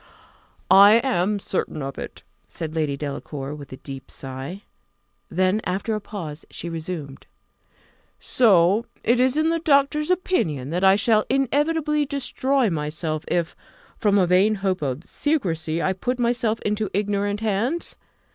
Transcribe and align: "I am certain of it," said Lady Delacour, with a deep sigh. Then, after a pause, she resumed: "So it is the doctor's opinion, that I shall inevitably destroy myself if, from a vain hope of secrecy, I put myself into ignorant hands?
"I 0.71 0.93
am 0.93 1.37
certain 1.37 1.83
of 1.83 1.99
it," 1.99 2.23
said 2.47 2.73
Lady 2.73 2.97
Delacour, 2.97 3.53
with 3.53 3.71
a 3.71 3.77
deep 3.77 4.09
sigh. 4.09 4.63
Then, 5.29 5.61
after 5.63 5.93
a 5.93 6.01
pause, 6.01 6.43
she 6.49 6.69
resumed: 6.71 7.27
"So 8.19 8.87
it 9.03 9.19
is 9.19 9.35
the 9.35 9.61
doctor's 9.63 10.09
opinion, 10.09 10.71
that 10.71 10.83
I 10.83 10.95
shall 10.95 11.23
inevitably 11.29 12.07
destroy 12.07 12.67
myself 12.71 13.23
if, 13.27 13.55
from 13.99 14.17
a 14.17 14.25
vain 14.25 14.55
hope 14.65 14.81
of 14.81 15.03
secrecy, 15.03 15.83
I 15.83 15.93
put 15.93 16.17
myself 16.17 16.59
into 16.63 16.89
ignorant 16.95 17.41
hands? 17.41 17.95